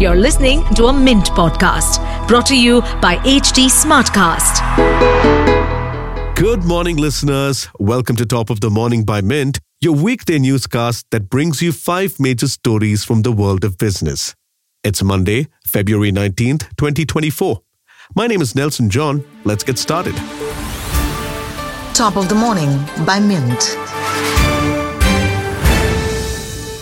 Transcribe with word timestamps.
You're 0.00 0.16
listening 0.16 0.64
to 0.76 0.86
a 0.86 0.94
Mint 0.94 1.26
podcast 1.32 2.00
brought 2.26 2.46
to 2.46 2.58
you 2.58 2.80
by 3.02 3.16
HT 3.16 3.66
Smartcast. 3.68 4.64
Good 6.34 6.64
morning, 6.64 6.96
listeners. 6.96 7.68
Welcome 7.78 8.16
to 8.16 8.24
Top 8.24 8.48
of 8.48 8.60
the 8.62 8.70
Morning 8.70 9.04
by 9.04 9.20
Mint, 9.20 9.60
your 9.82 9.94
weekday 9.94 10.38
newscast 10.38 11.04
that 11.10 11.28
brings 11.28 11.60
you 11.60 11.70
five 11.70 12.18
major 12.18 12.48
stories 12.48 13.04
from 13.04 13.20
the 13.20 13.30
world 13.30 13.62
of 13.62 13.76
business. 13.76 14.34
It's 14.82 15.02
Monday, 15.02 15.48
February 15.66 16.12
19th, 16.12 16.60
2024. 16.78 17.60
My 18.14 18.26
name 18.26 18.40
is 18.40 18.54
Nelson 18.54 18.88
John. 18.88 19.22
Let's 19.44 19.64
get 19.64 19.76
started. 19.76 20.14
Top 21.92 22.16
of 22.16 22.30
the 22.30 22.34
Morning 22.34 22.70
by 23.04 23.20
Mint. 23.20 23.76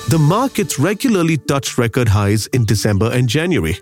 The 0.09 0.19
markets 0.19 0.79
regularly 0.79 1.37
touched 1.37 1.77
record 1.77 2.09
highs 2.09 2.47
in 2.55 2.65
December 2.65 3.11
and 3.13 3.29
January. 3.29 3.77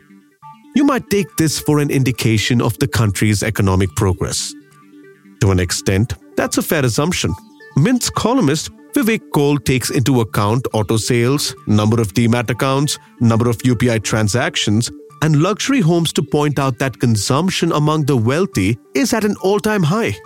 You 0.75 0.83
might 0.83 1.09
take 1.09 1.29
this 1.37 1.61
for 1.61 1.79
an 1.79 1.89
indication 1.89 2.61
of 2.61 2.77
the 2.81 2.89
country's 2.89 3.45
economic 3.45 3.95
progress. 3.95 4.53
To 5.41 5.53
an 5.53 5.61
extent, 5.61 6.15
that's 6.37 6.59
a 6.59 6.63
fair 6.63 6.85
assumption. 6.85 7.33
Mint's 7.77 8.11
columnist 8.11 8.73
Vivek 8.93 9.31
Kaul 9.33 9.57
takes 9.59 9.91
into 9.91 10.21
account 10.21 10.67
auto 10.73 10.97
sales, 10.97 11.55
number 11.69 12.01
of 12.01 12.13
demat 12.13 12.51
accounts, 12.51 12.99
number 13.21 13.49
of 13.49 13.59
UPI 13.59 14.03
transactions, 14.03 14.91
and 15.23 15.41
luxury 15.41 15.81
homes 15.81 16.13
to 16.15 16.25
point 16.25 16.59
out 16.59 16.81
that 16.81 16.99
consumption 16.99 17.71
among 17.71 18.05
the 18.07 18.17
wealthy 18.17 18.77
is 18.95 19.13
at 19.15 19.25
an 19.25 19.37
all-time 19.43 19.85
high. 19.85 20.17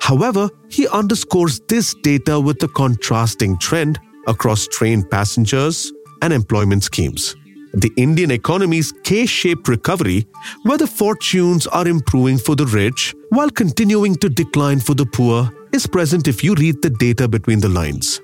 However, 0.00 0.48
he 0.68 0.86
underscores 0.86 1.58
this 1.68 1.94
data 2.04 2.38
with 2.38 2.62
a 2.62 2.68
contrasting 2.68 3.58
trend 3.58 3.98
across 4.26 4.66
train 4.66 5.02
passengers 5.02 5.92
and 6.22 6.32
employment 6.32 6.84
schemes. 6.84 7.36
The 7.74 7.92
Indian 7.96 8.30
economy's 8.30 8.92
K 9.04 9.26
shaped 9.26 9.68
recovery, 9.68 10.26
where 10.62 10.78
the 10.78 10.86
fortunes 10.86 11.66
are 11.66 11.86
improving 11.86 12.38
for 12.38 12.56
the 12.56 12.66
rich 12.66 13.14
while 13.30 13.50
continuing 13.50 14.14
to 14.16 14.28
decline 14.30 14.80
for 14.80 14.94
the 14.94 15.04
poor, 15.04 15.50
is 15.72 15.86
present 15.86 16.26
if 16.26 16.42
you 16.42 16.54
read 16.54 16.80
the 16.80 16.88
data 16.88 17.28
between 17.28 17.60
the 17.60 17.68
lines. 17.68 18.20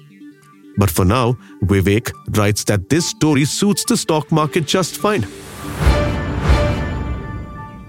But 0.79 0.91
for 0.91 1.05
now, 1.05 1.37
Vivek 1.65 2.13
writes 2.37 2.65
that 2.65 2.89
this 2.89 3.05
story 3.05 3.45
suits 3.45 3.85
the 3.85 3.97
stock 3.97 4.33
market 4.33 4.67
just 4.67 4.97
fine. 4.97 5.27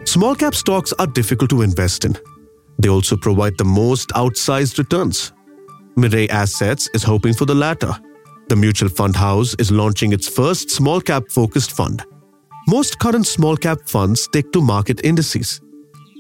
Small 0.06 0.36
cap 0.36 0.54
stocks 0.54 0.92
are 1.00 1.08
difficult 1.08 1.50
to 1.52 1.62
invest 1.62 2.04
in. 2.04 2.18
They 2.78 2.90
also 2.90 3.16
provide 3.16 3.58
the 3.58 3.64
most 3.64 4.10
outsized 4.10 4.78
returns. 4.78 5.32
Mirae 5.96 6.30
Assets 6.30 6.90
is 6.94 7.04
hoping 7.04 7.34
for 7.34 7.46
the 7.46 7.56
latter. 7.56 7.96
The 8.50 8.56
mutual 8.56 8.90
fund 8.90 9.16
house 9.16 9.56
is 9.60 9.72
launching 9.72 10.14
its 10.14 10.28
first 10.28 10.70
small 10.70 11.02
cap 11.02 11.24
focused 11.30 11.72
fund. 11.72 12.04
Most 12.68 13.00
current 13.00 13.28
small 13.28 13.58
cap 13.58 13.80
funds 13.88 14.22
stick 14.22 14.52
to 14.54 14.62
market 14.62 15.04
indices. 15.04 15.62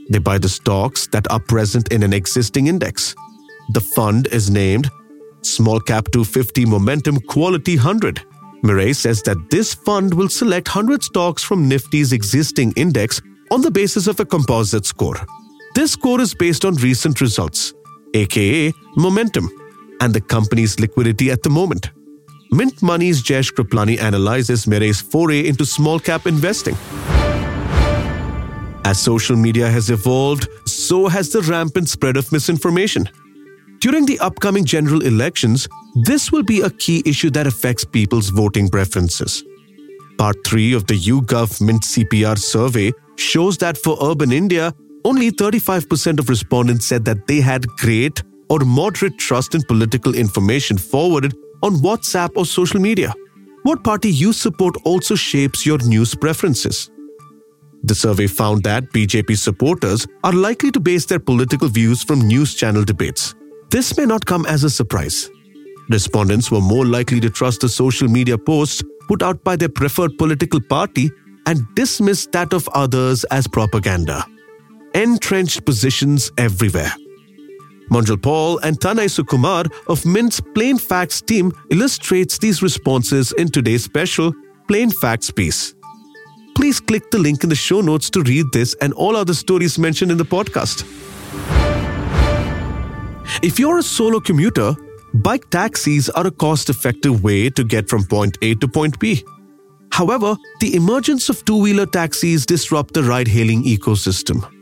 They 0.10 0.20
buy 0.20 0.38
the 0.38 0.50
stocks 0.50 1.08
that 1.08 1.30
are 1.32 1.40
present 1.40 1.92
in 1.92 2.04
an 2.04 2.14
existing 2.14 2.68
index. 2.68 3.16
The 3.72 3.82
fund 3.82 4.28
is 4.28 4.50
named 4.50 4.90
Small 5.42 5.80
Cap 5.80 6.12
250 6.12 6.66
Momentum 6.66 7.20
Quality 7.22 7.78
100. 7.78 8.22
Mirae 8.64 8.94
says 8.94 9.22
that 9.24 9.50
this 9.50 9.74
fund 9.74 10.14
will 10.14 10.30
select 10.30 10.68
100 10.68 11.04
stocks 11.04 11.44
from 11.44 11.68
Nifty's 11.68 12.14
existing 12.14 12.74
index 12.76 13.22
on 13.52 13.62
the 13.62 13.72
basis 13.72 14.08
of 14.08 14.20
a 14.20 14.26
composite 14.26 14.86
score. 14.86 15.18
This 15.76 15.92
score 15.92 16.22
is 16.22 16.34
based 16.34 16.66
on 16.66 16.76
recent 16.76 17.20
results, 17.20 17.74
aka 18.14 18.72
momentum 18.96 19.50
and 20.02 20.14
the 20.14 20.22
company's 20.22 20.80
liquidity 20.80 21.32
at 21.32 21.44
the 21.44 21.50
moment. 21.50 21.92
Mint 22.54 22.84
Money's 22.84 23.23
Jayesh 23.23 23.52
Kriplani 23.54 24.00
analyzes 24.00 24.68
Mirae's 24.68 25.02
foray 25.02 25.48
into 25.48 25.66
small 25.66 26.00
cap 26.00 26.28
investing. 26.28 26.78
As 28.86 29.00
social 29.00 29.36
media 29.36 29.68
has 29.68 29.90
evolved, 29.90 30.48
so 30.68 31.08
has 31.08 31.30
the 31.32 31.42
rampant 31.42 31.90
spread 31.90 32.16
of 32.16 32.32
misinformation. 32.32 33.10
During 33.80 34.05
the 34.05 34.20
upcoming 34.20 34.66
general 34.66 35.02
elections, 35.02 35.67
this 35.95 36.32
will 36.32 36.44
be 36.44 36.61
a 36.61 36.70
key 36.70 37.02
issue 37.08 37.32
that 37.32 37.48
affects 37.48 37.86
people's 37.86 38.30
voting 38.30 38.70
preferences. 38.70 39.44
Part 40.20 40.38
3 40.45 40.73
of 40.73 40.86
the 40.86 40.94
YouGov 40.94 41.60
Mint 41.60 41.82
CPR 41.82 42.38
survey 42.38 42.92
shows 43.16 43.58
that 43.58 43.80
for 43.80 43.98
urban 44.00 44.32
India, 44.32 44.76
only 45.06 45.32
35% 45.32 46.20
of 46.20 46.30
respondents 46.30 46.86
said 46.86 47.04
that 47.06 47.26
they 47.26 47.42
had 47.42 47.66
great 47.80 48.22
or 48.50 48.60
moderate 48.60 49.17
trust 49.17 49.56
in 49.56 49.64
political 49.64 50.14
information 50.14 50.77
forwarded 50.77 51.33
on 51.64 51.78
WhatsApp 51.78 52.32
or 52.36 52.46
social 52.46 52.80
media. 52.80 53.14
What 53.64 53.84
party 53.84 54.12
you 54.12 54.34
support 54.34 54.76
also 54.84 55.16
shapes 55.16 55.66
your 55.66 55.80
news 55.80 56.14
preferences. 56.14 56.92
The 57.84 57.96
survey 57.96 58.28
found 58.28 58.64
that 58.64 58.84
BJP 58.94 59.38
supporters 59.38 60.06
are 60.24 60.34
likely 60.34 60.72
to 60.72 60.80
base 60.80 61.06
their 61.06 61.20
political 61.20 61.70
views 61.70 62.04
from 62.04 62.20
news 62.20 62.54
channel 62.54 62.84
debates. 62.84 63.34
This 63.70 63.98
may 63.98 64.06
not 64.06 64.26
come 64.26 64.46
as 64.46 64.64
a 64.64 64.70
surprise. 64.70 65.30
Respondents 65.90 66.52
were 66.52 66.62
more 66.62 66.86
likely 66.86 67.20
to 67.22 67.30
trust 67.30 67.62
the 67.62 67.70
social 67.70 68.08
media 68.08 68.38
posts 68.38 68.84
put 69.08 69.22
out 69.22 69.44
by 69.44 69.56
their 69.56 69.70
preferred 69.70 70.18
political 70.18 70.62
party 70.62 71.10
and 71.45 71.64
dismiss 71.76 72.26
that 72.28 72.54
of 72.54 72.70
others 72.70 73.24
as 73.26 73.48
propaganda. 73.48 74.26
Entrenched 74.94 75.66
positions 75.66 76.32
everywhere. 76.38 76.94
Manjul 77.93 78.20
Paul 78.20 78.58
and 78.59 78.80
Tanay 78.80 79.08
Sukumar 79.08 79.71
of 79.87 80.04
Mint's 80.04 80.42
Plain 80.55 80.80
Facts 80.80 81.21
team 81.21 81.52
illustrates 81.70 82.39
these 82.39 82.64
responses 82.64 83.31
in 83.33 83.49
today's 83.49 83.83
special 83.83 84.33
Plain 84.67 84.89
Facts 84.89 85.30
piece. 85.30 85.76
Please 86.55 86.80
click 86.80 87.11
the 87.11 87.20
link 87.20 87.43
in 87.43 87.49
the 87.49 87.55
show 87.55 87.82
notes 87.82 88.09
to 88.09 88.23
read 88.23 88.45
this 88.52 88.73
and 88.82 88.93
all 88.93 89.15
other 89.15 89.36
stories 89.36 89.77
mentioned 89.77 90.11
in 90.11 90.17
the 90.17 90.26
podcast. 90.26 90.82
If 93.43 93.59
you're 93.59 93.77
a 93.77 93.83
solo 93.83 94.20
commuter, 94.20 94.76
bike 95.14 95.49
taxis 95.52 96.09
are 96.09 96.26
a 96.26 96.32
cost 96.32 96.70
effective 96.70 97.23
way 97.23 97.52
to 97.52 97.64
get 97.64 97.89
from 97.89 98.05
point 98.05 98.39
A 98.42 98.55
to 98.55 98.67
point 98.67 98.99
B. 98.99 99.23
However, 99.92 100.36
the 100.59 100.76
emergence 100.76 101.30
of 101.30 101.45
two 101.45 101.58
wheeler 101.58 101.86
taxis 101.86 102.48
disrupt 102.48 102.95
the 102.95 103.03
ride 103.03 103.27
hailing 103.27 103.64
ecosystem. 103.64 104.52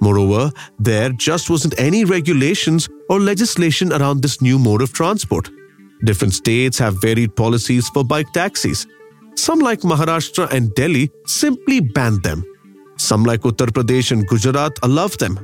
Moreover, 0.00 0.50
there 0.78 1.10
just 1.10 1.50
wasn't 1.50 1.78
any 1.78 2.04
regulations 2.04 2.88
or 3.08 3.20
legislation 3.20 3.92
around 3.92 4.22
this 4.22 4.40
new 4.40 4.58
mode 4.58 4.82
of 4.82 4.92
transport. 4.92 5.50
Different 6.04 6.32
states 6.32 6.78
have 6.78 7.00
varied 7.00 7.36
policies 7.36 7.88
for 7.90 8.04
bike 8.04 8.32
taxis. 8.32 8.86
Some, 9.34 9.58
like 9.58 9.80
Maharashtra 9.80 10.50
and 10.50 10.74
Delhi, 10.74 11.10
simply 11.26 11.80
banned 11.80 12.22
them. 12.22 12.44
Some, 12.96 13.24
like 13.24 13.42
Uttar 13.42 13.68
Pradesh 13.68 14.10
and 14.10 14.26
Gujarat, 14.26 14.78
allow 14.82 15.08
them. 15.08 15.38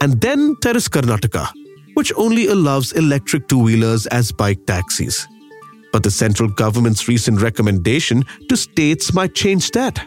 And 0.00 0.20
then 0.20 0.56
there 0.62 0.76
is 0.76 0.88
Karnataka, 0.88 1.48
which 1.94 2.12
only 2.16 2.46
allows 2.46 2.92
electric 2.92 3.48
two 3.48 3.58
wheelers 3.58 4.06
as 4.06 4.32
bike 4.32 4.64
taxis. 4.66 5.26
But 5.92 6.02
the 6.02 6.10
central 6.10 6.48
government's 6.48 7.08
recent 7.08 7.42
recommendation 7.42 8.24
to 8.48 8.56
states 8.56 9.12
might 9.12 9.34
change 9.34 9.70
that. 9.72 10.06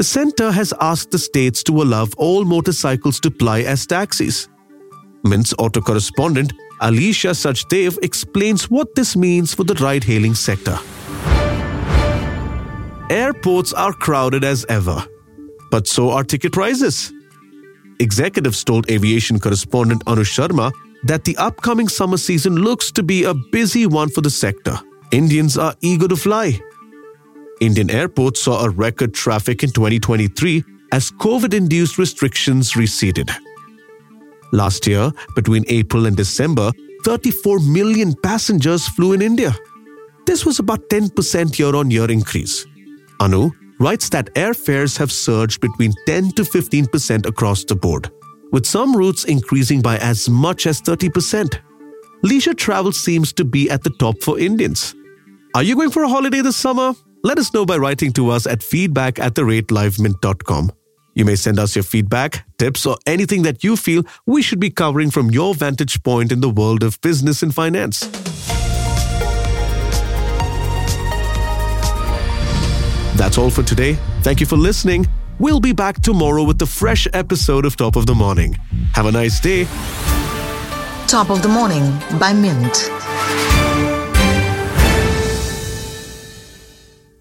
The 0.00 0.04
centre 0.04 0.50
has 0.50 0.72
asked 0.80 1.10
the 1.10 1.18
states 1.18 1.62
to 1.64 1.82
allow 1.82 2.06
all 2.16 2.46
motorcycles 2.46 3.20
to 3.20 3.30
ply 3.30 3.60
as 3.60 3.86
taxis. 3.86 4.48
Mint's 5.24 5.52
auto 5.58 5.82
correspondent 5.82 6.54
Alisha 6.80 7.34
Sachdev 7.34 7.98
explains 8.02 8.70
what 8.70 8.94
this 8.94 9.14
means 9.14 9.52
for 9.52 9.64
the 9.64 9.74
ride 9.74 10.02
hailing 10.02 10.34
sector. 10.34 10.78
Airports 13.10 13.74
are 13.74 13.92
crowded 13.92 14.42
as 14.42 14.64
ever, 14.70 15.04
but 15.70 15.86
so 15.86 16.08
are 16.08 16.24
ticket 16.24 16.52
prices. 16.52 17.12
Executives 17.98 18.64
told 18.64 18.90
aviation 18.90 19.38
correspondent 19.38 20.02
Anu 20.06 20.22
Sharma 20.22 20.72
that 21.04 21.24
the 21.24 21.36
upcoming 21.36 21.88
summer 21.88 22.16
season 22.16 22.54
looks 22.56 22.90
to 22.92 23.02
be 23.02 23.24
a 23.24 23.34
busy 23.52 23.84
one 23.84 24.08
for 24.08 24.22
the 24.22 24.30
sector. 24.30 24.80
Indians 25.12 25.58
are 25.58 25.74
eager 25.82 26.08
to 26.08 26.16
fly. 26.16 26.58
Indian 27.60 27.90
airports 27.90 28.40
saw 28.40 28.64
a 28.64 28.70
record 28.70 29.12
traffic 29.12 29.62
in 29.62 29.70
2023 29.70 30.64
as 30.92 31.10
COVID 31.10 31.52
induced 31.52 31.98
restrictions 31.98 32.74
receded. 32.74 33.30
Last 34.52 34.86
year, 34.86 35.12
between 35.36 35.64
April 35.68 36.06
and 36.06 36.16
December, 36.16 36.72
34 37.04 37.60
million 37.60 38.14
passengers 38.22 38.88
flew 38.88 39.12
in 39.12 39.22
India. 39.22 39.54
This 40.26 40.44
was 40.46 40.58
about 40.58 40.88
10% 40.88 41.58
year 41.58 41.76
on 41.76 41.90
year 41.90 42.10
increase. 42.10 42.66
Anu 43.20 43.50
writes 43.78 44.08
that 44.08 44.34
airfares 44.34 44.96
have 44.96 45.12
surged 45.12 45.60
between 45.60 45.92
10 46.06 46.32
to 46.32 46.42
15% 46.42 47.26
across 47.26 47.64
the 47.64 47.76
board, 47.76 48.10
with 48.52 48.66
some 48.66 48.96
routes 48.96 49.24
increasing 49.24 49.82
by 49.82 49.98
as 49.98 50.28
much 50.28 50.66
as 50.66 50.80
30%. 50.80 51.60
Leisure 52.22 52.54
travel 52.54 52.92
seems 52.92 53.32
to 53.34 53.44
be 53.44 53.70
at 53.70 53.82
the 53.82 53.90
top 53.98 54.20
for 54.22 54.38
Indians. 54.38 54.94
Are 55.54 55.62
you 55.62 55.74
going 55.74 55.90
for 55.90 56.04
a 56.04 56.08
holiday 56.08 56.40
this 56.40 56.56
summer? 56.56 56.94
Let 57.22 57.38
us 57.38 57.52
know 57.52 57.66
by 57.66 57.76
writing 57.76 58.12
to 58.14 58.30
us 58.30 58.46
at 58.46 58.62
feedback 58.62 59.18
at 59.18 59.34
the 59.34 59.44
rate. 59.44 59.70
You 61.14 61.24
may 61.26 61.36
send 61.36 61.58
us 61.58 61.76
your 61.76 61.82
feedback, 61.82 62.46
tips, 62.56 62.86
or 62.86 62.96
anything 63.04 63.42
that 63.42 63.62
you 63.62 63.76
feel 63.76 64.04
we 64.26 64.40
should 64.40 64.58
be 64.58 64.70
covering 64.70 65.10
from 65.10 65.30
your 65.30 65.54
vantage 65.54 66.02
point 66.02 66.32
in 66.32 66.40
the 66.40 66.48
world 66.48 66.82
of 66.82 66.98
business 67.02 67.42
and 67.42 67.54
finance. 67.54 68.00
That's 73.16 73.36
all 73.36 73.50
for 73.50 73.62
today. 73.62 73.98
Thank 74.22 74.40
you 74.40 74.46
for 74.46 74.56
listening. 74.56 75.06
We'll 75.38 75.60
be 75.60 75.72
back 75.72 76.00
tomorrow 76.00 76.42
with 76.42 76.62
a 76.62 76.66
fresh 76.66 77.06
episode 77.12 77.66
of 77.66 77.76
Top 77.76 77.96
of 77.96 78.06
the 78.06 78.14
Morning. 78.14 78.54
Have 78.94 79.04
a 79.04 79.12
nice 79.12 79.40
day. 79.40 79.64
Top 81.06 81.28
of 81.28 81.42
the 81.42 81.48
Morning 81.48 81.82
by 82.18 82.32
Mint. 82.32 83.69